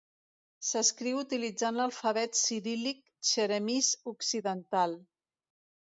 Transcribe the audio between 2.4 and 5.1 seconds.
ciríl·lic txeremís occidental.